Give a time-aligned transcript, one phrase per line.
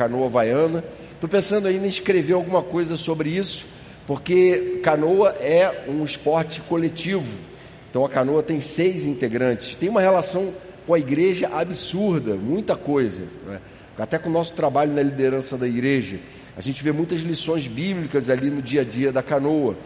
[0.00, 0.82] canoa havaiana.
[1.12, 3.66] Estou pensando ainda em escrever alguma coisa sobre isso,
[4.06, 7.30] porque canoa é um esporte coletivo.
[7.90, 9.76] Então a canoa tem seis integrantes.
[9.76, 10.54] Tem uma relação
[10.86, 13.24] com a igreja absurda, muita coisa.
[13.46, 13.60] Né?
[13.98, 16.18] Até com o nosso trabalho na liderança da igreja.
[16.56, 19.76] A gente vê muitas lições bíblicas ali no dia a dia da canoa.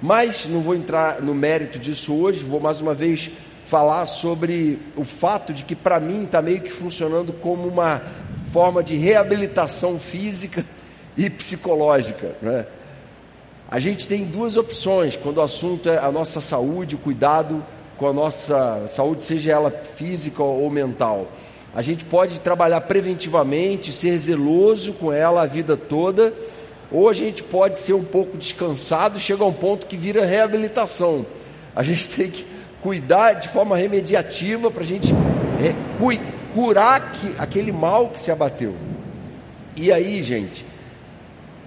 [0.00, 3.30] Mas não vou entrar no mérito disso hoje, vou mais uma vez
[3.66, 8.00] falar sobre o fato de que para mim está meio que funcionando como uma
[8.48, 10.64] forma de reabilitação física
[11.16, 12.36] e psicológica.
[12.40, 12.66] Né?
[13.70, 17.64] A gente tem duas opções quando o assunto é a nossa saúde, o cuidado
[17.98, 21.28] com a nossa saúde, seja ela física ou mental.
[21.74, 26.32] A gente pode trabalhar preventivamente, ser zeloso com ela a vida toda,
[26.90, 31.26] ou a gente pode ser um pouco descansado, chega a um ponto que vira reabilitação.
[31.76, 32.46] A gente tem que
[32.80, 35.12] cuidar de forma remediativa para a gente
[36.54, 38.74] curar que, aquele mal que se abateu.
[39.76, 40.64] E aí, gente,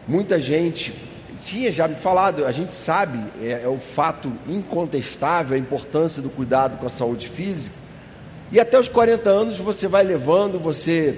[0.07, 0.93] muita gente
[1.45, 6.29] tinha já me falado, a gente sabe, é, é o fato incontestável, a importância do
[6.29, 7.75] cuidado com a saúde física.
[8.51, 11.17] E até os 40 anos você vai levando, você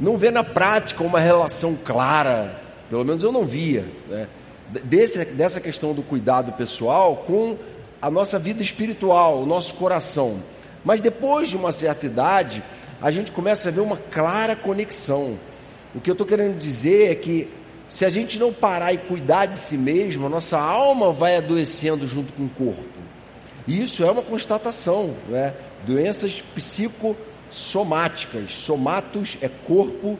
[0.00, 4.26] não vê na prática uma relação clara, pelo menos eu não via, né,
[4.84, 7.56] desse, dessa questão do cuidado pessoal com
[8.00, 10.38] a nossa vida espiritual, o nosso coração.
[10.84, 12.62] Mas depois de uma certa idade,
[13.00, 15.38] a gente começa a ver uma clara conexão.
[15.94, 17.48] O que eu estou querendo dizer é que
[17.88, 22.08] se a gente não parar e cuidar de si mesmo, a nossa alma vai adoecendo
[22.08, 22.88] junto com o corpo.
[23.66, 25.54] E isso é uma constatação, né?
[25.86, 28.52] Doenças psicossomáticas.
[28.54, 30.18] Somatos é corpo,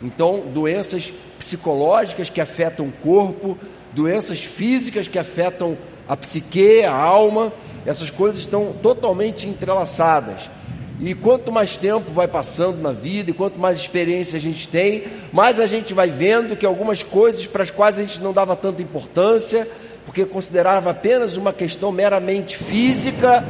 [0.00, 3.58] então doenças psicológicas que afetam o corpo,
[3.92, 5.76] doenças físicas que afetam
[6.08, 7.52] a psique, a alma,
[7.84, 10.48] essas coisas estão totalmente entrelaçadas.
[11.00, 15.04] E quanto mais tempo vai passando na vida, e quanto mais experiência a gente tem,
[15.32, 18.56] mais a gente vai vendo que algumas coisas para as quais a gente não dava
[18.56, 19.68] tanta importância,
[20.04, 23.44] porque considerava apenas uma questão meramente física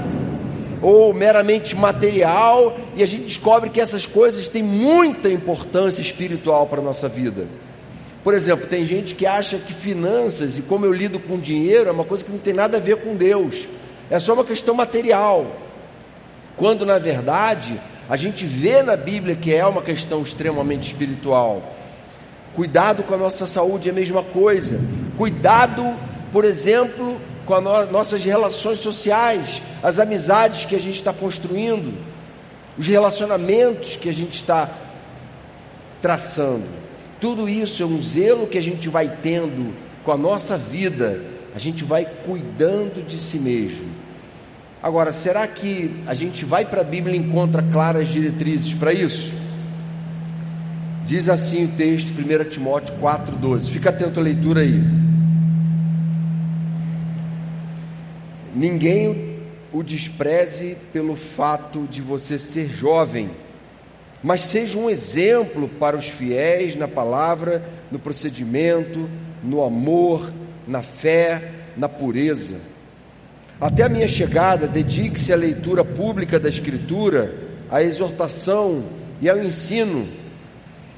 [0.83, 6.81] ou meramente material, e a gente descobre que essas coisas têm muita importância espiritual para
[6.81, 7.47] a nossa vida.
[8.29, 11.91] Por exemplo, tem gente que acha que finanças e como eu lido com dinheiro é
[11.91, 13.67] uma coisa que não tem nada a ver com Deus,
[14.11, 15.57] é só uma questão material.
[16.55, 21.73] Quando na verdade a gente vê na Bíblia que é uma questão extremamente espiritual.
[22.55, 24.79] Cuidado com a nossa saúde é a mesma coisa.
[25.17, 25.99] Cuidado,
[26.31, 31.95] por exemplo, com as no nossas relações sociais, as amizades que a gente está construindo,
[32.77, 34.69] os relacionamentos que a gente está
[36.03, 36.88] traçando.
[37.21, 39.75] Tudo isso é um zelo que a gente vai tendo
[40.05, 41.21] com a nossa vida,
[41.55, 43.89] a gente vai cuidando de si mesmo.
[44.81, 49.33] Agora, será que a gente vai para a Bíblia e encontra claras diretrizes para isso?
[51.05, 53.71] Diz assim o texto, 1 Timóteo 4,12.
[53.71, 54.81] Fica atento à leitura aí.
[58.55, 59.37] Ninguém
[59.73, 63.31] o despreze pelo fato de você ser jovem
[64.23, 69.09] mas seja um exemplo para os fiéis na palavra, no procedimento,
[69.43, 70.33] no amor,
[70.67, 72.57] na fé, na pureza.
[73.61, 77.35] Até a minha chegada, dedique-se à leitura pública da Escritura,
[77.71, 78.85] à exortação
[79.21, 80.09] e ao ensino.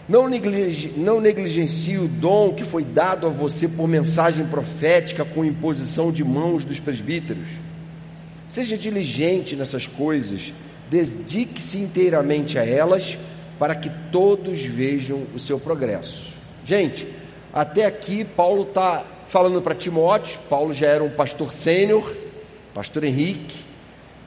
[0.09, 5.45] Não, negligencie, não negligencie o dom que foi dado a você por mensagem profética com
[5.45, 7.49] imposição de mãos dos presbíteros.
[8.49, 10.53] Seja diligente nessas coisas
[10.91, 13.17] dedique-se inteiramente a elas,
[13.59, 16.34] para que todos vejam o seu progresso.
[16.65, 17.06] Gente,
[17.53, 22.12] até aqui Paulo está falando para Timóteo, Paulo já era um pastor sênior,
[22.75, 23.61] pastor Henrique,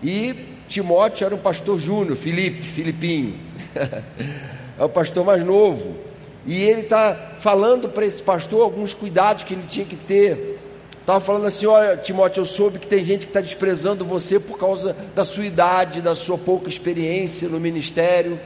[0.01, 0.33] e
[0.69, 3.37] Timóteo era um pastor júnior, Felipe, Filipinho,
[4.79, 5.97] é o pastor mais novo.
[6.45, 10.52] E ele está falando para esse pastor alguns cuidados que ele tinha que ter
[11.03, 14.57] Estava falando assim: olha, Timóteo, eu soube que tem gente que está desprezando você por
[14.57, 18.39] causa da sua idade, da sua pouca experiência no ministério.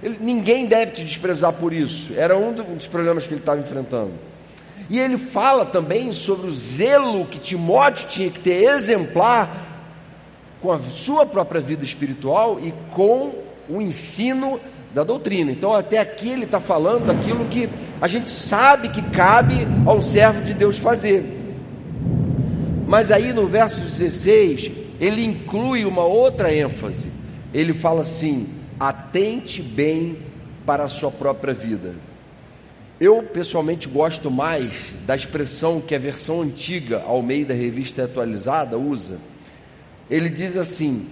[0.00, 2.12] Ele, ninguém deve te desprezar por isso.
[2.16, 4.12] Era um dos problemas que ele estava enfrentando.
[4.88, 9.66] E ele fala também sobre o zelo que Timóteo tinha que ter exemplar
[10.62, 13.34] com a sua própria vida espiritual e com
[13.68, 14.60] o ensino
[14.94, 15.50] da doutrina.
[15.50, 17.68] Então, até aqui ele está falando daquilo que
[18.00, 21.45] a gente sabe que cabe ao servo de Deus fazer.
[22.86, 27.10] Mas aí no verso 16, ele inclui uma outra ênfase.
[27.52, 28.46] Ele fala assim:
[28.78, 30.18] atente bem
[30.64, 31.94] para a sua própria vida.
[32.98, 34.72] Eu pessoalmente gosto mais
[35.04, 39.18] da expressão que a versão antiga, ao meio da revista atualizada, usa.
[40.08, 41.08] Ele diz assim: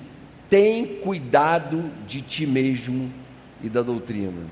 [0.49, 3.13] tem cuidado de ti mesmo
[3.63, 4.45] e da doutrina.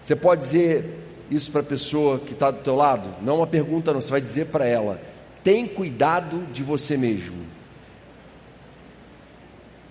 [0.00, 1.00] Você pode dizer,
[1.30, 3.08] isso para a pessoa que está do teu lado?
[3.22, 4.00] Não é uma pergunta, não.
[4.00, 5.00] Você vai dizer para ela:
[5.44, 7.44] tem cuidado de você mesmo.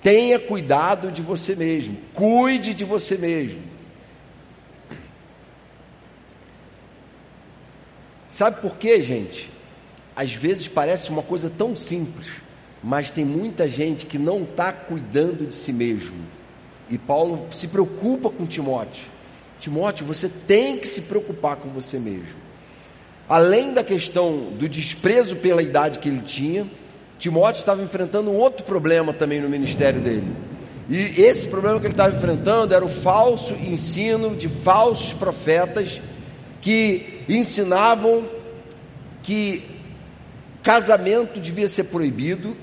[0.01, 1.95] Tenha cuidado de você mesmo.
[2.13, 3.61] Cuide de você mesmo.
[8.27, 9.49] Sabe por quê, gente?
[10.15, 12.27] Às vezes parece uma coisa tão simples,
[12.83, 16.25] mas tem muita gente que não está cuidando de si mesmo.
[16.89, 19.05] E Paulo se preocupa com Timóteo.
[19.59, 22.42] Timóteo, você tem que se preocupar com você mesmo.
[23.27, 26.67] Além da questão do desprezo pela idade que ele tinha,
[27.17, 30.27] Timóteo estava enfrentando um outro problema também no ministério dele.
[30.89, 36.01] E esse problema que ele estava enfrentando era o falso ensino de falsos profetas
[36.61, 38.27] que ensinavam
[39.21, 39.63] que
[40.61, 42.57] casamento devia ser proibido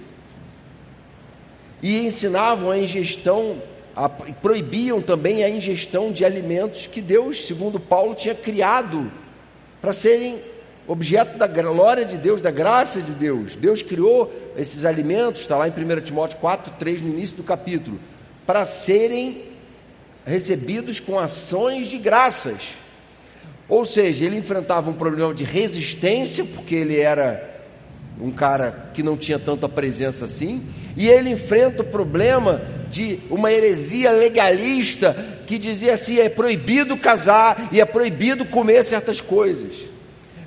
[1.83, 3.62] e ensinavam a ingestão,
[3.97, 9.11] a, proibiam também a ingestão de alimentos que Deus, segundo Paulo, tinha criado
[9.81, 10.39] para serem
[10.90, 13.54] objeto da glória de Deus, da graça de Deus.
[13.54, 18.00] Deus criou esses alimentos, está lá em 1 Timóteo 4, 3, no início do capítulo,
[18.44, 19.44] para serem
[20.26, 22.60] recebidos com ações de graças.
[23.69, 27.48] Ou seja, ele enfrentava um problema de resistência, porque ele era
[28.20, 30.60] um cara que não tinha tanta presença assim,
[30.96, 35.14] e ele enfrenta o problema de uma heresia legalista
[35.46, 39.88] que dizia assim: é proibido casar e é proibido comer certas coisas.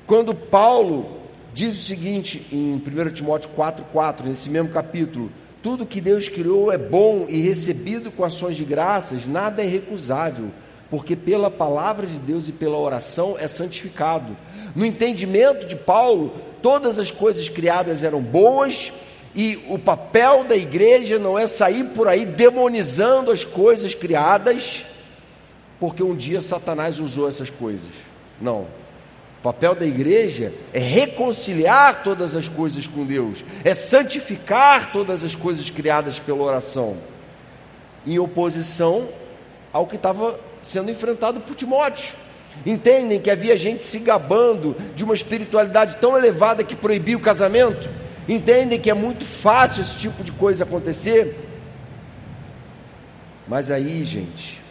[0.05, 1.21] Quando Paulo
[1.53, 6.77] diz o seguinte em 1 Timóteo 4,4, nesse mesmo capítulo: tudo que Deus criou é
[6.77, 10.51] bom e recebido com ações de graças, nada é recusável,
[10.89, 14.35] porque pela palavra de Deus e pela oração é santificado.
[14.75, 18.91] No entendimento de Paulo, todas as coisas criadas eram boas
[19.33, 24.83] e o papel da igreja não é sair por aí demonizando as coisas criadas,
[25.79, 27.89] porque um dia Satanás usou essas coisas.
[28.41, 28.82] Não.
[29.43, 35.35] O papel da igreja é reconciliar todas as coisas com Deus, é santificar todas as
[35.35, 36.95] coisas criadas pela oração,
[38.07, 39.09] em oposição
[39.73, 42.13] ao que estava sendo enfrentado por Timóteo.
[42.65, 47.89] Entendem que havia gente se gabando de uma espiritualidade tão elevada que proibia o casamento?
[48.29, 51.35] Entendem que é muito fácil esse tipo de coisa acontecer?
[53.45, 54.61] Mas aí, gente,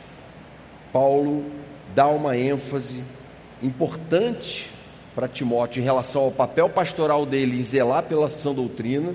[0.90, 1.44] Paulo
[1.94, 3.02] dá uma ênfase
[3.62, 4.70] importante
[5.14, 9.14] para Timóteo em relação ao papel pastoral dele em zelar pela sã doutrina,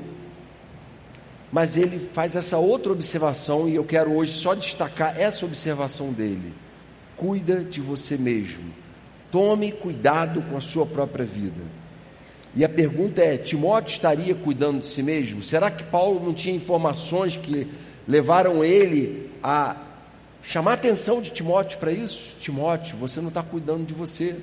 [1.51, 6.53] mas ele faz essa outra observação e eu quero hoje só destacar essa observação dele.
[7.15, 8.71] Cuida de você mesmo.
[9.31, 11.63] Tome cuidado com a sua própria vida.
[12.55, 15.41] E a pergunta é: Timóteo estaria cuidando de si mesmo?
[15.41, 17.67] Será que Paulo não tinha informações que
[18.07, 19.75] levaram ele a
[20.47, 22.35] chamar a atenção de Timóteo para isso.
[22.39, 24.35] Timóteo, você não está cuidando de você.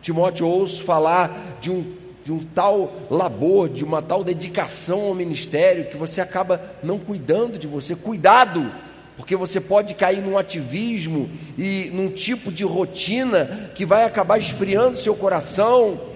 [0.00, 1.94] Timóteo, ouço falar de um,
[2.24, 7.58] de um tal labor, de uma tal dedicação ao ministério, que você acaba não cuidando
[7.58, 7.94] de você.
[7.94, 8.72] Cuidado,
[9.16, 14.96] porque você pode cair num ativismo e num tipo de rotina que vai acabar esfriando
[14.96, 16.11] seu coração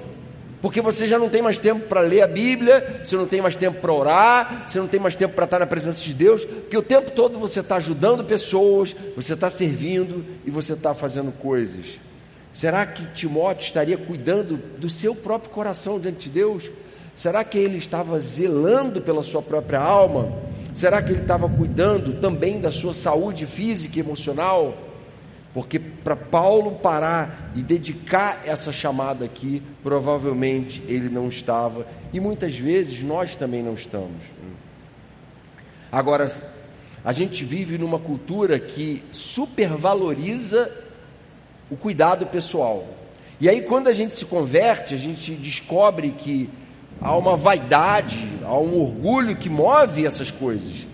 [0.61, 3.56] porque você já não tem mais tempo para ler a Bíblia, você não tem mais
[3.56, 6.76] tempo para orar, você não tem mais tempo para estar na presença de Deus, porque
[6.76, 11.99] o tempo todo você está ajudando pessoas, você está servindo e você está fazendo coisas.
[12.53, 16.70] Será que Timóteo estaria cuidando do seu próprio coração diante de Deus?
[17.15, 20.32] Será que ele estava zelando pela sua própria alma?
[20.72, 24.77] Será que ele estava cuidando também da sua saúde física e emocional?
[25.56, 32.55] Porque para Paulo parar e dedicar essa chamada aqui, provavelmente ele não estava, e muitas
[32.55, 34.20] vezes nós também não estamos.
[35.91, 36.31] Agora,
[37.03, 40.70] a gente vive numa cultura que supervaloriza
[41.70, 42.86] o cuidado pessoal.
[43.41, 46.51] E aí, quando a gente se converte, a gente descobre que
[47.01, 50.86] há uma vaidade, há um orgulho que move essas coisas.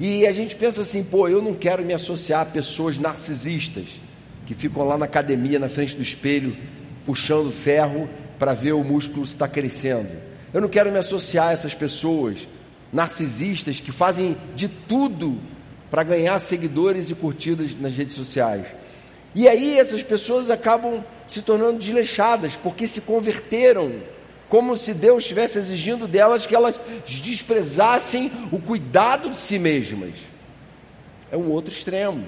[0.00, 4.05] E a gente pensa assim, pô, eu não quero me associar a pessoas narcisistas
[4.46, 6.56] que ficam lá na academia, na frente do espelho,
[7.04, 10.10] puxando ferro para ver o músculo está crescendo.
[10.54, 12.46] Eu não quero me associar a essas pessoas
[12.92, 15.38] narcisistas que fazem de tudo
[15.90, 18.66] para ganhar seguidores e curtidas nas redes sociais.
[19.34, 23.92] E aí essas pessoas acabam se tornando desleixadas, porque se converteram,
[24.48, 30.14] como se Deus estivesse exigindo delas que elas desprezassem o cuidado de si mesmas.
[31.30, 32.24] É um outro extremo.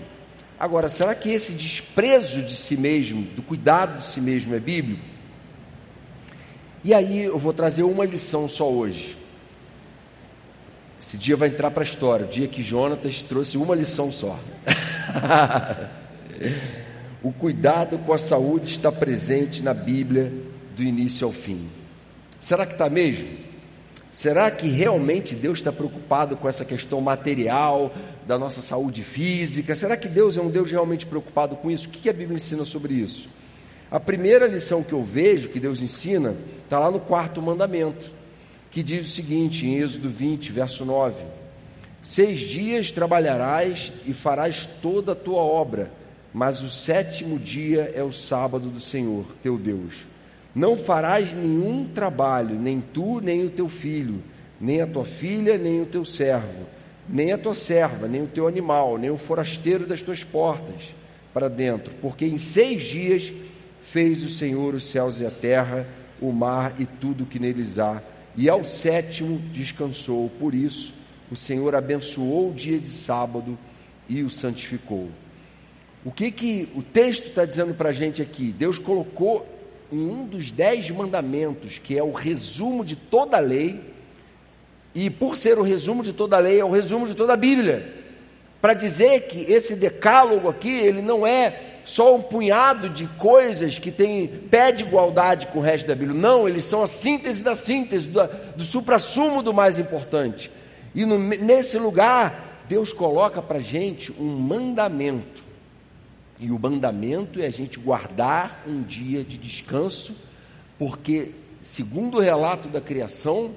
[0.59, 5.05] Agora, será que esse desprezo de si mesmo, do cuidado de si mesmo, é bíblico?
[6.83, 9.17] E aí eu vou trazer uma lição só hoje.
[11.01, 14.39] Esse dia vai entrar para a história, o dia que Jonatas trouxe uma lição só.
[17.23, 20.33] o cuidado com a saúde está presente na Bíblia
[20.75, 21.69] do início ao fim.
[22.41, 23.48] Será que está mesmo?
[24.11, 27.93] Será que realmente Deus está preocupado com essa questão material
[28.27, 29.75] da nossa saúde física?
[29.75, 31.89] Será que Deus é um Deus realmente preocupado com isso?
[31.89, 33.29] O que a Bíblia ensina sobre isso?
[33.91, 38.11] A primeira lição que eu vejo que Deus ensina está lá no quarto mandamento,
[38.71, 41.25] que diz o seguinte, em Êxodo 20, verso 9:
[42.03, 45.91] Seis dias trabalharás e farás toda a tua obra,
[46.33, 50.05] mas o sétimo dia é o sábado do Senhor, teu Deus.
[50.55, 54.23] Não farás nenhum trabalho, nem tu, nem o teu filho,
[54.61, 56.67] nem a tua filha, nem o teu servo,
[57.09, 60.95] nem a tua serva, nem o teu animal, nem o forasteiro das tuas portas
[61.33, 63.33] para dentro, porque em seis dias
[63.85, 65.87] fez o Senhor os céus e a terra,
[66.21, 68.03] o mar e tudo que neles há,
[68.37, 70.31] e ao sétimo descansou.
[70.39, 70.95] Por isso,
[71.31, 73.59] o Senhor abençoou o dia de sábado
[74.09, 75.09] e o santificou.
[76.05, 78.53] O que que o texto está dizendo para a gente aqui?
[78.53, 79.47] Deus colocou
[79.91, 83.81] em um dos dez mandamentos, que é o resumo de toda a lei,
[84.95, 87.37] e por ser o resumo de toda a lei, é o resumo de toda a
[87.37, 87.95] Bíblia,
[88.61, 93.91] para dizer que esse decálogo aqui, ele não é só um punhado de coisas que
[93.91, 96.21] tem pé de igualdade com o resto da Bíblia.
[96.21, 98.21] Não, eles são a síntese da síntese, do,
[98.57, 100.51] do supra-sumo do mais importante.
[100.95, 105.48] E no, nesse lugar, Deus coloca para a gente um mandamento.
[106.41, 110.15] E o mandamento é a gente guardar um dia de descanso,
[110.79, 113.53] porque, segundo o relato da criação,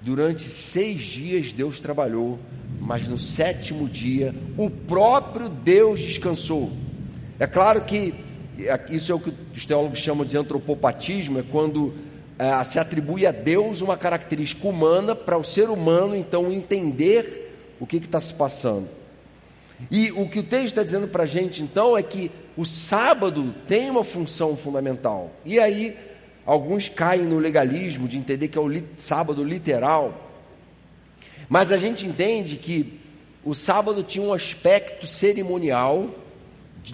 [0.00, 2.38] durante seis dias Deus trabalhou,
[2.80, 6.70] mas no sétimo dia o próprio Deus descansou.
[7.38, 8.14] É claro que
[8.90, 11.94] isso é o que os teólogos chamam de antropopatismo, é quando
[12.38, 17.86] é, se atribui a Deus uma característica humana para o ser humano então entender o
[17.86, 18.99] que está se passando.
[19.90, 23.54] E o que o texto está dizendo para a gente então é que o sábado
[23.66, 25.30] tem uma função fundamental.
[25.44, 25.96] E aí
[26.44, 30.30] alguns caem no legalismo de entender que é o li sábado literal.
[31.48, 33.00] Mas a gente entende que
[33.44, 36.10] o sábado tinha um aspecto cerimonial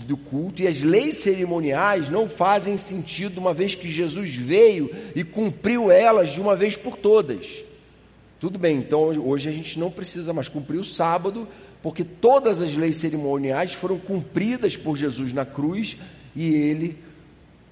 [0.04, 5.22] do culto e as leis cerimoniais não fazem sentido uma vez que Jesus veio e
[5.22, 7.46] cumpriu elas de uma vez por todas.
[8.38, 11.48] Tudo bem, então hoje a gente não precisa mais cumprir o sábado,
[11.86, 15.96] porque todas as leis cerimoniais foram cumpridas por Jesus na cruz
[16.34, 16.98] e ele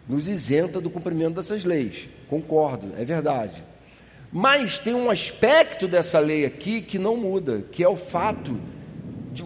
[0.09, 2.09] nos isenta do cumprimento dessas leis.
[2.29, 3.61] Concordo, é verdade.
[4.31, 8.57] Mas tem um aspecto dessa lei aqui que não muda, que é o fato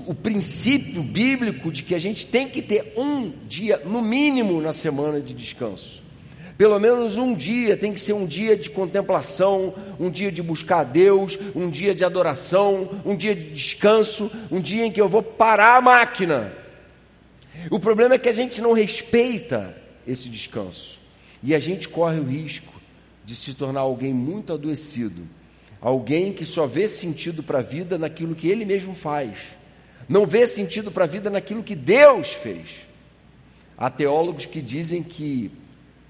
[0.07, 4.75] o princípio bíblico de que a gente tem que ter um dia, no mínimo, na
[4.75, 6.03] semana de descanso.
[6.59, 10.81] Pelo menos um dia tem que ser um dia de contemplação, um dia de buscar
[10.81, 15.09] a Deus, um dia de adoração, um dia de descanso, um dia em que eu
[15.09, 16.53] vou parar a máquina.
[17.71, 19.75] O problema é que a gente não respeita
[20.07, 20.99] esse descanso
[21.43, 22.75] e a gente corre o risco
[23.25, 25.23] de se tornar alguém muito adoecido,
[25.81, 29.37] alguém que só vê sentido para a vida naquilo que ele mesmo faz
[30.09, 32.69] não vê sentido para a vida naquilo que Deus fez.
[33.77, 35.51] Há teólogos que dizem que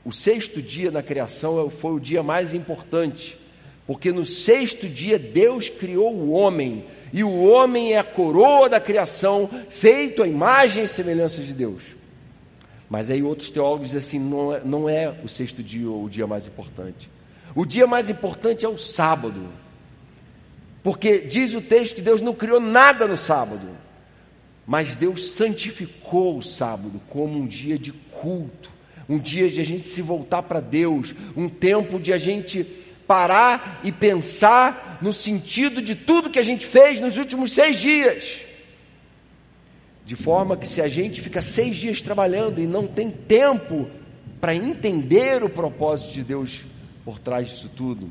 [0.05, 3.39] o sexto dia na criação é foi o dia mais importante,
[3.87, 8.81] porque no sexto dia Deus criou o homem, e o homem é a coroa da
[8.81, 11.83] criação, feito à imagem e semelhança de Deus.
[12.89, 16.27] Mas aí outros teólogos dizem assim: não é, não é o sexto dia o dia
[16.27, 17.11] mais importante.
[17.55, 19.49] O dia mais importante é o sábado.
[20.83, 23.69] Porque diz o texto que Deus não criou nada no sábado.
[24.67, 28.71] Mas Deus santificou o sábado como um dia de culto,
[29.09, 32.65] um dia de a gente se voltar para Deus, um tempo de a gente
[33.07, 38.43] parar e pensar no sentido de tudo que a gente fez nos últimos seis dias.
[40.05, 43.89] De forma que se a gente fica seis dias trabalhando e não tem tempo
[44.41, 46.61] para entender o propósito de Deus
[47.05, 48.11] por trás disso tudo,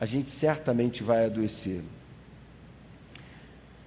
[0.00, 1.82] a gente certamente vai adoecer.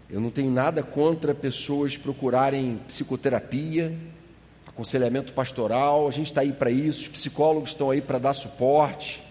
[0.09, 3.93] Eu não tenho nada contra pessoas procurarem psicoterapia,
[4.77, 9.23] aconselhamento pastoral, a gente está aí para isso, os psicólogos estão aí para dar suporte.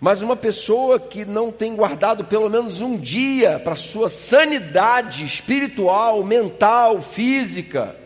[0.00, 6.24] Mas uma pessoa que não tem guardado pelo menos um dia para sua sanidade espiritual,
[6.24, 7.96] mental, física,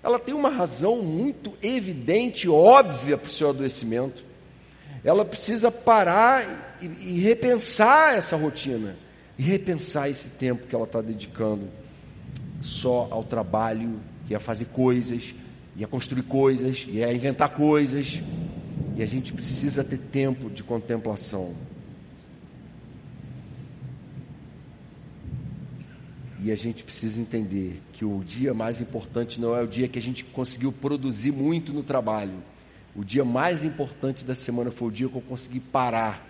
[0.00, 4.24] ela tem uma razão muito evidente, óbvia para o seu adoecimento.
[5.02, 8.96] Ela precisa parar e, e repensar essa rotina
[9.36, 11.68] e repensar esse tempo que ela está dedicando
[12.60, 15.34] só ao trabalho, e a fazer coisas,
[15.76, 18.20] e a construir coisas, e a inventar coisas.
[18.96, 21.54] E a gente precisa ter tempo de contemplação.
[26.40, 29.98] E a gente precisa entender que o dia mais importante não é o dia que
[29.98, 32.42] a gente conseguiu produzir muito no trabalho.
[32.94, 36.24] O dia mais importante da semana foi o dia que eu consegui parar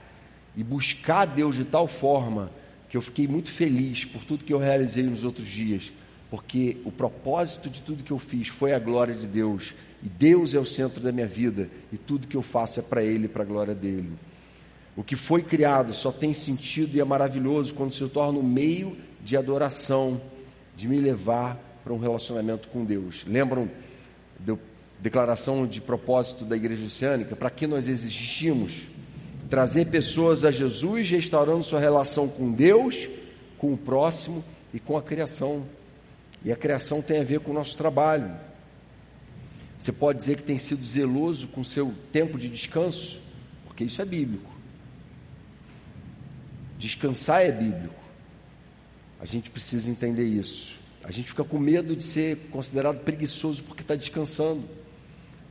[0.57, 2.51] e buscar Deus de tal forma
[2.89, 5.91] que eu fiquei muito feliz por tudo que eu realizei nos outros dias,
[6.35, 9.73] porque o propósito de tudo que eu fiz foi a glória de Deus,
[10.03, 13.05] e Deus é o centro da minha vida, e tudo que eu faço é para
[13.05, 14.11] Ele e para a glória dele.
[14.97, 18.97] O que foi criado só tem sentido e é maravilhoso quando se torna um meio
[19.25, 20.21] de adoração,
[20.77, 23.25] de me levar para um relacionamento com Deus.
[23.29, 23.71] Lembram
[24.41, 24.57] da
[24.99, 27.37] declaração de propósito da Igreja Oceânica?
[27.37, 28.89] Para que nós existimos?
[29.49, 33.09] Trazer pessoas a Jesus, restaurando sua relação com Deus,
[33.57, 35.65] com o próximo e com a criação.
[36.45, 38.31] E a criação tem a ver com o nosso trabalho.
[39.79, 43.21] Você pode dizer que tem sido zeloso com seu tempo de descanso,
[43.67, 44.51] porque isso é bíblico.
[46.79, 47.95] Descansar é bíblico.
[49.21, 50.77] A gente precisa entender isso.
[51.03, 54.63] A gente fica com medo de ser considerado preguiçoso porque está descansando.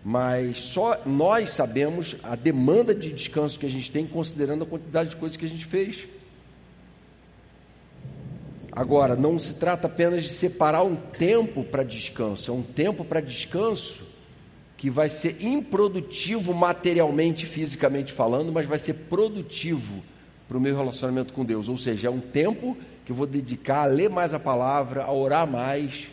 [0.03, 5.11] Mas só nós sabemos a demanda de descanso que a gente tem, considerando a quantidade
[5.11, 6.07] de coisas que a gente fez.
[8.75, 13.21] Agora, não se trata apenas de separar um tempo para descanso, é um tempo para
[13.21, 14.01] descanso
[14.75, 20.03] que vai ser improdutivo materialmente, fisicamente falando, mas vai ser produtivo
[20.47, 21.69] para o meu relacionamento com Deus.
[21.69, 22.75] Ou seja, é um tempo
[23.05, 26.07] que eu vou dedicar a ler mais a palavra, a orar mais,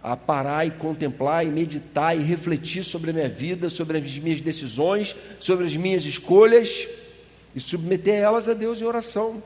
[0.00, 4.40] a parar e contemplar e meditar e refletir sobre a minha vida, sobre as minhas
[4.40, 6.86] decisões, sobre as minhas escolhas
[7.54, 9.42] e submeter elas a Deus em oração.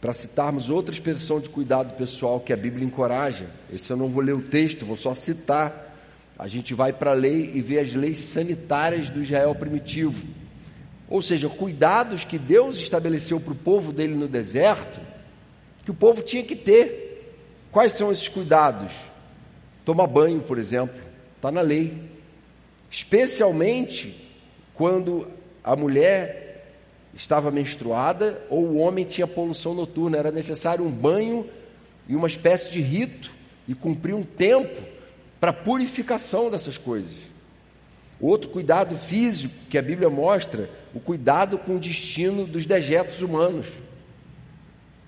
[0.00, 4.22] Para citarmos outra expressão de cuidado pessoal que a Bíblia encoraja, esse eu não vou
[4.22, 5.86] ler o texto, vou só citar.
[6.38, 10.24] A gente vai para a lei e vê as leis sanitárias do Israel primitivo.
[11.08, 15.00] Ou seja, cuidados que Deus estabeleceu para o povo dele no deserto,
[15.84, 17.34] que o povo tinha que ter.
[17.72, 18.92] Quais são esses cuidados?
[19.84, 21.00] Tomar banho, por exemplo,
[21.34, 21.92] está na lei.
[22.88, 24.30] Especialmente
[24.74, 25.26] quando
[25.64, 26.47] a mulher
[27.18, 31.44] estava menstruada ou o homem tinha poluição noturna, era necessário um banho
[32.08, 33.32] e uma espécie de rito
[33.66, 34.80] e cumprir um tempo
[35.40, 37.16] para purificação dessas coisas.
[38.20, 43.66] Outro cuidado físico que a Bíblia mostra, o cuidado com o destino dos dejetos humanos.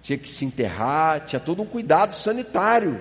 [0.02, 3.00] Tinha que se enterrar, tinha todo um cuidado sanitário.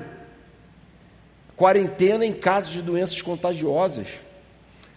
[1.56, 4.08] Quarentena em casos de doenças contagiosas.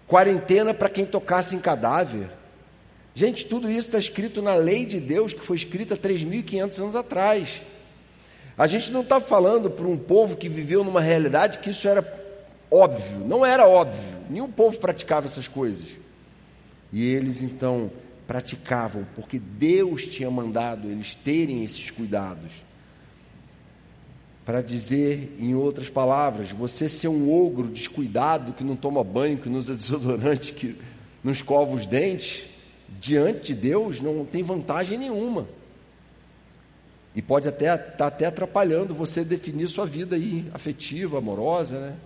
[0.07, 2.29] Quarentena para quem tocasse em cadáver.
[3.15, 7.61] Gente, tudo isso está escrito na lei de Deus que foi escrita 3.500 anos atrás.
[8.57, 12.03] A gente não está falando para um povo que viveu numa realidade que isso era
[12.71, 15.87] óbvio, não era óbvio, nenhum povo praticava essas coisas.
[16.93, 17.91] E eles então
[18.27, 22.53] praticavam, porque Deus tinha mandado eles terem esses cuidados.
[24.45, 29.49] Para dizer, em outras palavras, você ser um ogro descuidado, que não toma banho, que
[29.49, 30.77] não usa desodorante, que
[31.23, 32.45] não escova os dentes,
[33.01, 35.47] diante de Deus não tem vantagem nenhuma.
[37.15, 41.97] E pode até estar tá até atrapalhando você definir sua vida aí, afetiva, amorosa, né?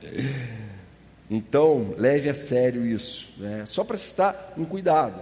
[1.28, 3.28] então, leve a sério isso.
[3.38, 3.64] Né?
[3.66, 5.20] Só para citar um cuidado.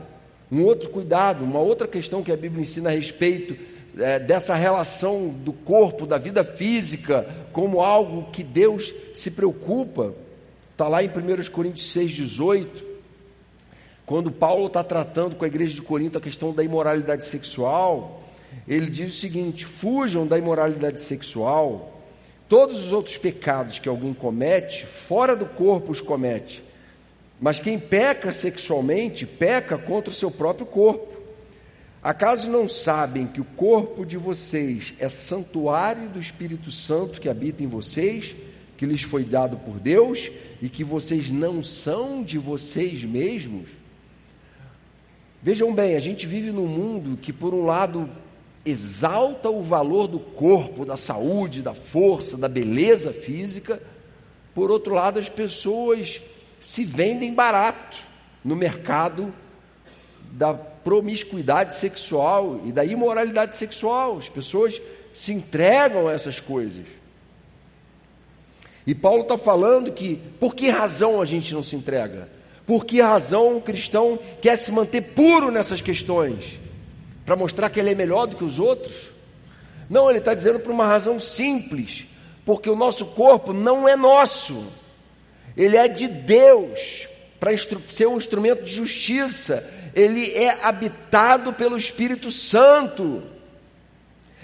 [0.53, 3.57] Um outro cuidado, uma outra questão que a Bíblia ensina a respeito
[3.98, 10.12] é, dessa relação do corpo, da vida física, como algo que Deus se preocupa,
[10.72, 12.89] está lá em 1 Coríntios 6,18.
[14.11, 18.25] Quando Paulo está tratando com a igreja de Corinto a questão da imoralidade sexual,
[18.66, 22.03] ele diz o seguinte: fujam da imoralidade sexual,
[22.49, 26.61] todos os outros pecados que alguém comete, fora do corpo os comete.
[27.40, 31.07] Mas quem peca sexualmente, peca contra o seu próprio corpo.
[32.03, 37.62] Acaso não sabem que o corpo de vocês é santuário do Espírito Santo que habita
[37.62, 38.35] em vocês,
[38.77, 40.29] que lhes foi dado por Deus,
[40.61, 43.79] e que vocês não são de vocês mesmos?
[45.42, 48.09] Vejam bem, a gente vive num mundo que, por um lado,
[48.64, 53.83] exalta o valor do corpo, da saúde, da força, da beleza física.
[54.55, 56.20] Por outro lado, as pessoas
[56.61, 57.96] se vendem barato
[58.44, 59.33] no mercado
[60.33, 64.18] da promiscuidade sexual e da imoralidade sexual.
[64.18, 64.81] As pessoas
[65.14, 66.85] se entregam a essas coisas.
[68.87, 72.29] E Paulo está falando que por que razão a gente não se entrega?
[72.70, 76.61] Por que razão um cristão quer se manter puro nessas questões?
[77.24, 79.12] para mostrar que ele é melhor do que os outros.
[79.88, 82.06] Não, ele está dizendo por uma razão simples,
[82.44, 84.66] porque o nosso corpo não é nosso,
[85.56, 87.06] ele é de Deus,
[87.38, 87.52] para
[87.88, 93.22] ser um instrumento de justiça, ele é habitado pelo Espírito Santo.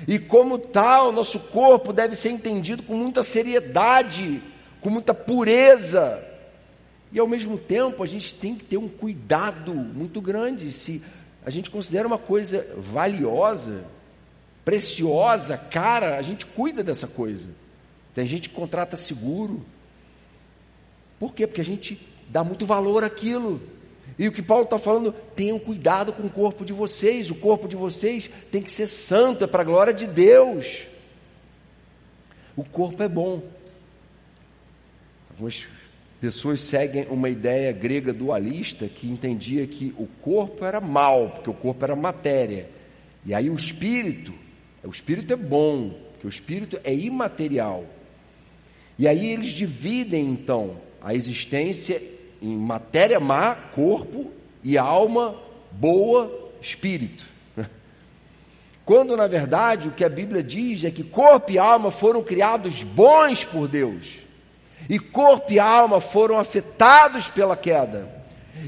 [0.06, 4.42] E como tal, nosso corpo deve ser entendido com muita seriedade,
[4.80, 6.24] com muita pureza.
[7.16, 10.70] E ao mesmo tempo, a gente tem que ter um cuidado muito grande.
[10.70, 11.02] Se
[11.42, 13.86] a gente considera uma coisa valiosa,
[14.62, 17.48] preciosa, cara, a gente cuida dessa coisa.
[18.14, 19.64] Tem gente que contrata seguro.
[21.18, 21.46] Por quê?
[21.46, 21.98] Porque a gente
[22.28, 23.62] dá muito valor àquilo.
[24.18, 27.30] E o que Paulo está falando, tenham cuidado com o corpo de vocês.
[27.30, 30.82] O corpo de vocês tem que ser santo, é para a glória de Deus.
[32.54, 33.42] O corpo é bom.
[35.30, 35.66] Algumas
[36.20, 41.54] pessoas seguem uma ideia grega dualista que entendia que o corpo era mal, porque o
[41.54, 42.70] corpo era matéria.
[43.24, 44.32] E aí o espírito,
[44.82, 47.84] o espírito é bom, porque o espírito é imaterial.
[48.98, 52.02] E aí eles dividem então a existência
[52.40, 54.30] em matéria má, corpo,
[54.62, 55.36] e alma
[55.70, 57.26] boa, espírito.
[58.84, 62.82] Quando na verdade o que a Bíblia diz é que corpo e alma foram criados
[62.82, 64.25] bons por Deus.
[64.88, 68.08] E corpo e alma foram afetados pela queda.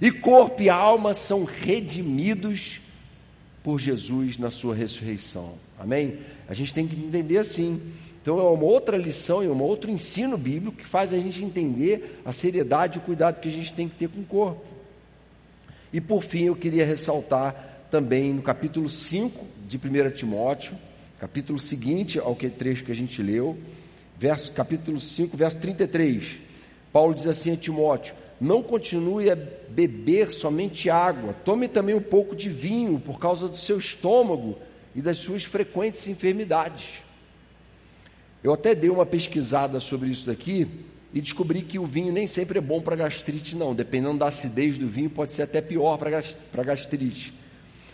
[0.00, 2.80] E corpo e alma são redimidos
[3.62, 5.54] por Jesus na sua ressurreição.
[5.78, 6.18] Amém?
[6.48, 7.80] A gente tem que entender assim.
[8.20, 12.20] Então é uma outra lição e um outro ensino bíblico que faz a gente entender
[12.24, 14.64] a seriedade e o cuidado que a gente tem que ter com o corpo.
[15.92, 20.74] E por fim, eu queria ressaltar também no capítulo 5 de 1 Timóteo,
[21.18, 23.56] capítulo seguinte ao que trecho que a gente leu,
[24.18, 26.38] verso, capítulo 5, verso 33.
[26.92, 32.34] Paulo diz assim a Timóteo: Não continue a beber somente água, tome também um pouco
[32.34, 34.58] de vinho, por causa do seu estômago
[34.94, 36.86] e das suas frequentes enfermidades.
[38.42, 40.66] Eu até dei uma pesquisada sobre isso daqui
[41.12, 43.74] e descobri que o vinho nem sempre é bom para gastrite, não.
[43.74, 47.34] Dependendo da acidez do vinho, pode ser até pior para gastrite.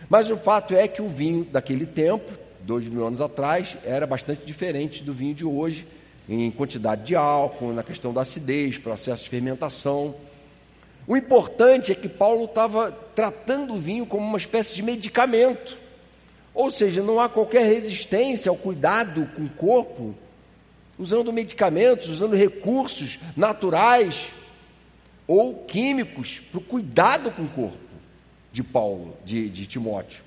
[0.08, 4.44] Mas o fato é que o vinho daquele tempo, dois mil anos atrás, era bastante
[4.44, 5.86] diferente do vinho de hoje
[6.28, 10.14] em quantidade de álcool, na questão da acidez, processo de fermentação.
[11.06, 15.76] O importante é que Paulo estava tratando o vinho como uma espécie de medicamento.
[16.54, 20.14] Ou seja, não há qualquer resistência ao cuidado com o corpo,
[20.98, 24.26] usando medicamentos, usando recursos naturais
[25.26, 27.78] ou químicos para o cuidado com o corpo
[28.52, 30.22] de Paulo, de, de Timóteo.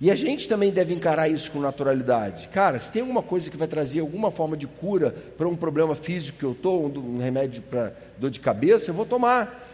[0.00, 2.48] E a gente também deve encarar isso com naturalidade.
[2.48, 5.94] Cara, se tem alguma coisa que vai trazer alguma forma de cura para um problema
[5.94, 9.70] físico que eu estou, um, remédio para dor de cabeça, eu vou tomar.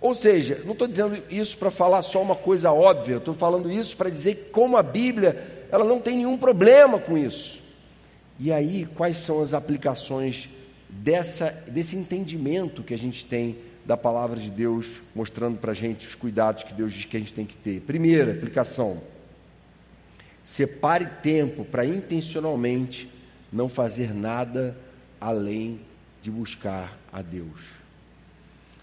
[0.00, 3.96] Ou seja, não estou dizendo isso para falar só uma coisa óbvia, estou falando isso
[3.96, 7.60] para dizer como a Bíblia, ela não tem nenhum problema com isso.
[8.38, 10.48] E aí, quais são as aplicações
[10.88, 16.06] dessa, desse entendimento que a gente tem da palavra de Deus, mostrando para a gente
[16.06, 17.80] os cuidados que Deus diz que a gente tem que ter?
[17.80, 19.13] Primeira aplicação
[20.44, 23.10] Separe tempo para intencionalmente
[23.50, 24.76] não fazer nada
[25.18, 25.80] além
[26.20, 27.60] de buscar a Deus.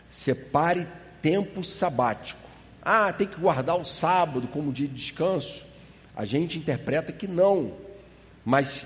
[0.10, 0.88] Separe
[1.22, 2.42] tempo sabático.
[2.82, 5.64] Ah, tem que guardar o sábado como dia de descanso.
[6.16, 7.74] A gente interpreta que não,
[8.44, 8.86] mas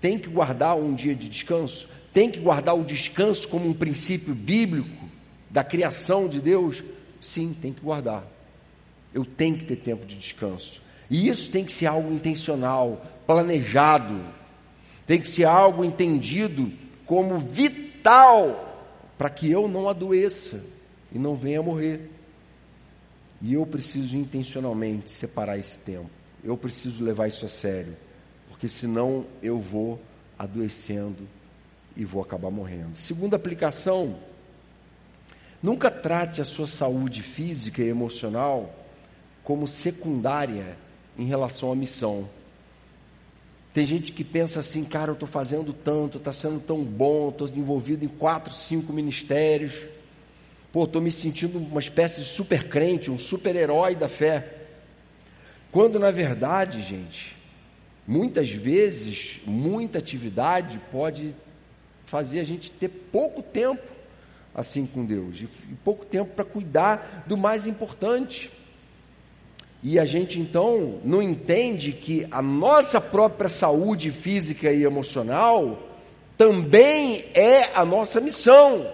[0.00, 1.86] tem que guardar um dia de descanso?
[2.14, 5.06] Tem que guardar o descanso como um princípio bíblico
[5.50, 6.82] da criação de Deus?
[7.20, 8.26] Sim, tem que guardar.
[9.12, 10.80] Eu tenho que ter tempo de descanso.
[11.10, 14.20] E isso tem que ser algo intencional, planejado,
[15.06, 16.72] tem que ser algo entendido
[17.04, 18.62] como vital
[19.16, 20.64] para que eu não adoeça
[21.12, 22.10] e não venha morrer.
[23.40, 26.10] E eu preciso intencionalmente separar esse tempo.
[26.42, 27.96] Eu preciso levar isso a sério,
[28.48, 30.00] porque senão eu vou
[30.38, 31.26] adoecendo
[31.96, 32.96] e vou acabar morrendo.
[32.96, 34.16] Segunda aplicação:
[35.62, 38.74] nunca trate a sua saúde física e emocional
[39.42, 40.76] como secundária
[41.18, 42.28] em relação à missão.
[43.72, 47.48] Tem gente que pensa assim, cara, eu estou fazendo tanto, está sendo tão bom, estou
[47.48, 49.74] envolvido em quatro, cinco ministérios,
[50.72, 54.66] pô, estou me sentindo uma espécie de super crente, um super herói da fé.
[55.70, 57.36] Quando na verdade, gente,
[58.06, 61.36] muitas vezes, muita atividade pode
[62.06, 63.96] fazer a gente ter pouco tempo
[64.56, 65.46] assim com Deus, e
[65.84, 68.50] pouco tempo para cuidar do mais importante.
[69.82, 75.82] E a gente então não entende que a nossa própria saúde física e emocional
[76.36, 78.86] também é a nossa missão.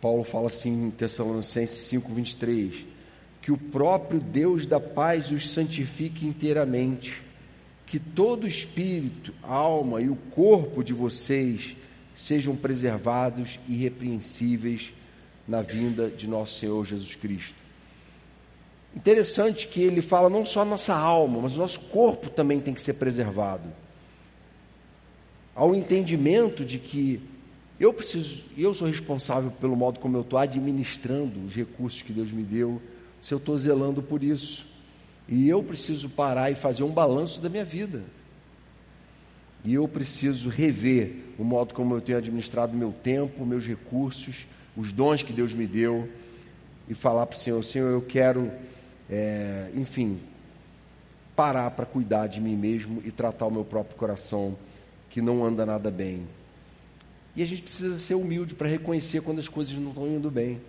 [0.00, 2.86] Paulo fala assim em Tessalonicenses 5:23,
[3.40, 7.22] que o próprio Deus da paz os santifique inteiramente,
[7.86, 11.76] que todo o espírito, alma e o corpo de vocês
[12.14, 14.92] sejam preservados irrepreensíveis
[15.46, 17.56] na vinda de nosso Senhor Jesus Cristo.
[18.94, 22.72] Interessante que ele fala não só a nossa alma, mas o nosso corpo também tem
[22.72, 23.68] que ser preservado.
[25.54, 27.20] Ao entendimento de que
[27.78, 32.32] eu preciso, eu sou responsável pelo modo como eu estou administrando os recursos que Deus
[32.32, 32.80] me deu,
[33.20, 34.66] se eu estou zelando por isso.
[35.28, 38.02] E eu preciso parar e fazer um balanço da minha vida.
[39.62, 44.92] E eu preciso rever o modo como eu tenho administrado meu tempo, meus recursos, os
[44.92, 46.08] dons que Deus me deu,
[46.88, 48.50] e falar para o Senhor: Senhor, eu quero,
[49.10, 50.20] é, enfim,
[51.34, 54.56] parar para cuidar de mim mesmo e tratar o meu próprio coração,
[55.10, 56.26] que não anda nada bem.
[57.34, 60.60] E a gente precisa ser humilde para reconhecer quando as coisas não estão indo bem.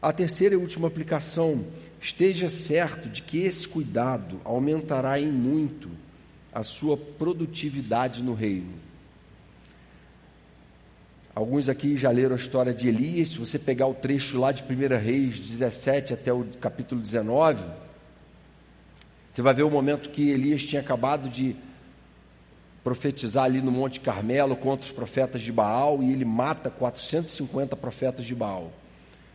[0.00, 1.64] A terceira e última aplicação:
[2.00, 5.90] esteja certo de que esse cuidado aumentará em muito
[6.52, 8.84] a sua produtividade no reino.
[11.34, 13.28] Alguns aqui já leram a história de Elias.
[13.28, 17.62] Se você pegar o trecho lá de 1 Reis 17 até o capítulo 19,
[19.30, 21.56] você vai ver o momento que Elias tinha acabado de
[22.84, 28.24] profetizar ali no Monte Carmelo contra os profetas de Baal e ele mata 450 profetas
[28.24, 28.70] de Baal.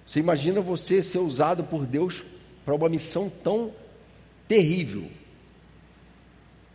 [0.05, 2.23] Você imagina você ser usado por Deus
[2.63, 3.71] para uma missão tão
[4.47, 5.09] terrível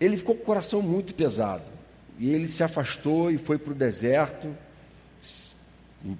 [0.00, 1.64] ele ficou com o coração muito pesado.
[2.18, 4.54] E ele se afastou e foi para o deserto,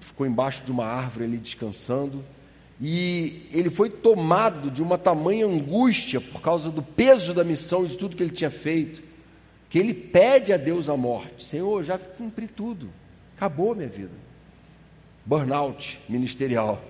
[0.01, 2.25] ficou embaixo de uma árvore ali descansando.
[2.81, 7.97] E ele foi tomado de uma tamanha angústia por causa do peso da missão, de
[7.97, 9.03] tudo que ele tinha feito,
[9.71, 12.91] que ele pede a Deus a morte: Senhor, já cumpri tudo,
[13.37, 14.13] acabou minha vida.
[15.25, 16.83] Burnout ministerial.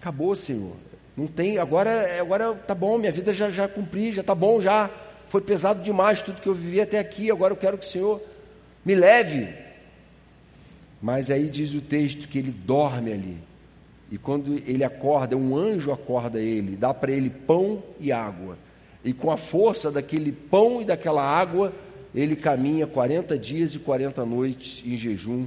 [0.00, 0.76] Acabou, Senhor.
[1.16, 4.88] Não tem, agora, agora tá bom, minha vida já, já cumpri, já tá bom já
[5.28, 8.20] foi pesado demais tudo que eu vivi até aqui, agora eu quero que o Senhor
[8.84, 9.48] me leve.
[11.00, 13.38] Mas aí diz o texto que ele dorme ali.
[14.10, 18.56] E quando ele acorda, um anjo acorda ele, dá para ele pão e água.
[19.04, 21.72] E com a força daquele pão e daquela água,
[22.14, 25.46] ele caminha 40 dias e 40 noites em jejum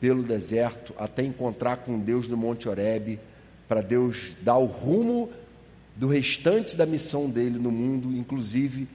[0.00, 3.18] pelo deserto até encontrar com Deus no Monte Horebe,
[3.66, 5.30] para Deus dar o rumo
[5.96, 8.86] do restante da missão dele no mundo, inclusive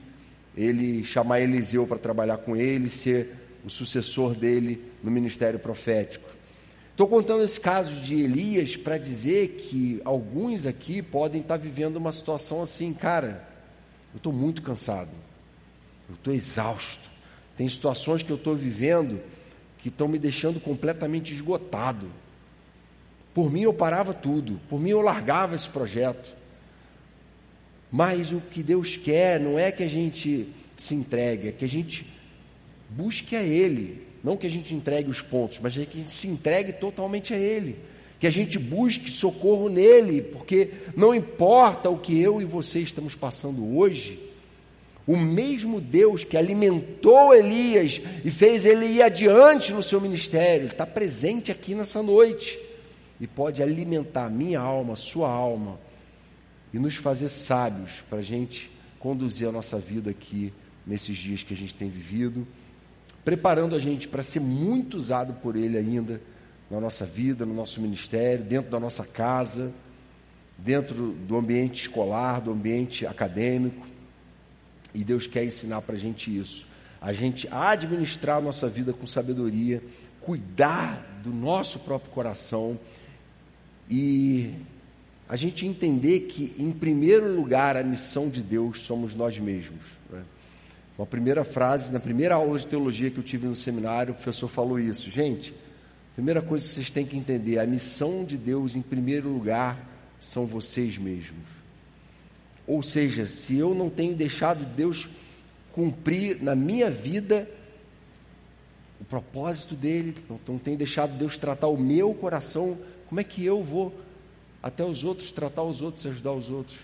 [0.56, 6.28] ele chamar Eliseu para trabalhar com ele, ser o sucessor dele no ministério profético.
[6.90, 12.12] Estou contando esse caso de Elias para dizer que alguns aqui podem estar vivendo uma
[12.12, 13.48] situação assim, cara,
[14.12, 15.10] eu estou muito cansado,
[16.08, 17.10] eu estou exausto,
[17.56, 19.20] tem situações que eu estou vivendo
[19.78, 22.10] que estão me deixando completamente esgotado.
[23.34, 26.36] Por mim eu parava tudo, por mim eu largava esse projeto.
[27.90, 31.68] Mas o que Deus quer não é que a gente se entregue, é que a
[31.68, 32.11] gente
[32.96, 34.02] busque a Ele.
[34.22, 37.34] Não que a gente entregue os pontos, mas é que a gente se entregue totalmente
[37.34, 37.76] a Ele.
[38.20, 43.16] Que a gente busque socorro nele, porque não importa o que eu e você estamos
[43.16, 44.20] passando hoje,
[45.06, 50.86] o mesmo Deus que alimentou Elias e fez ele ir adiante no seu ministério, está
[50.86, 52.58] presente aqui nessa noite
[53.20, 55.78] e pode alimentar minha alma, sua alma
[56.72, 60.52] e nos fazer sábios para a gente conduzir a nossa vida aqui
[60.86, 62.46] nesses dias que a gente tem vivido,
[63.24, 66.20] preparando a gente para ser muito usado por Ele ainda
[66.70, 69.72] na nossa vida, no nosso ministério, dentro da nossa casa,
[70.56, 73.86] dentro do ambiente escolar, do ambiente acadêmico.
[74.94, 76.66] E Deus quer ensinar para a gente isso.
[77.00, 79.82] A gente administrar a nossa vida com sabedoria,
[80.20, 82.78] cuidar do nosso próprio coração
[83.90, 84.54] e
[85.28, 89.84] a gente entender que, em primeiro lugar, a missão de Deus somos nós mesmos.
[90.10, 90.22] Né?
[90.98, 94.48] Uma primeira frase, na primeira aula de teologia que eu tive no seminário, o professor
[94.48, 95.10] falou isso.
[95.10, 95.54] Gente,
[96.14, 99.88] primeira coisa que vocês têm que entender: a missão de Deus, em primeiro lugar,
[100.20, 101.48] são vocês mesmos.
[102.66, 105.08] Ou seja, se eu não tenho deixado Deus
[105.72, 107.48] cumprir na minha vida
[109.00, 110.14] o propósito dele,
[110.46, 112.78] não tenho deixado Deus tratar o meu coração,
[113.08, 113.92] como é que eu vou
[114.62, 116.78] até os outros, tratar os outros, ajudar os outros.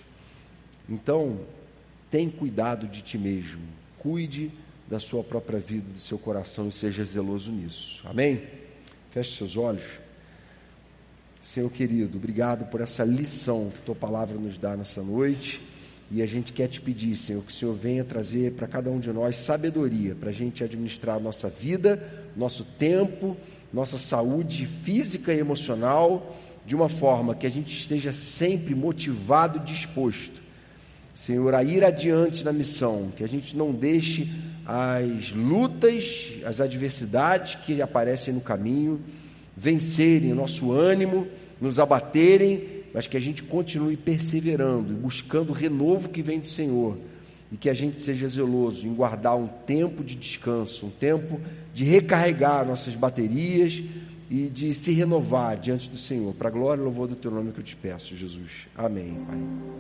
[0.89, 1.41] Então,
[2.11, 3.61] tem cuidado de ti mesmo.
[3.99, 4.51] Cuide
[4.89, 8.01] da sua própria vida, do seu coração e seja zeloso nisso.
[8.05, 8.43] Amém?
[9.11, 9.85] Feche seus olhos.
[11.43, 15.61] Senhor querido, obrigado por essa lição que tua palavra nos dá nessa noite.
[16.11, 18.99] E a gente quer te pedir, Senhor, que o Senhor venha trazer para cada um
[18.99, 22.03] de nós sabedoria para a gente administrar nossa vida,
[22.35, 23.37] nosso tempo,
[23.73, 26.35] nossa saúde física e emocional
[26.65, 30.38] de uma forma que a gente esteja sempre motivado e disposto,
[31.19, 34.33] Senhor, a ir adiante na missão, que a gente não deixe
[34.65, 39.01] as lutas, as adversidades que aparecem no caminho
[39.57, 41.27] vencerem o nosso ânimo,
[41.61, 46.97] nos abaterem, mas que a gente continue perseverando, buscando o renovo que vem do Senhor
[47.51, 51.41] e que a gente seja zeloso em guardar um tempo de descanso, um tempo
[51.75, 53.83] de recarregar nossas baterias
[54.31, 56.33] e de se renovar diante do Senhor.
[56.35, 58.69] Para a glória e louvor do teu nome que eu te peço, Jesus.
[58.77, 59.79] Amém, Pai.